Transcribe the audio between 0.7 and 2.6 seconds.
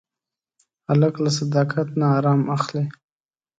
هلک له صداقت نه ارام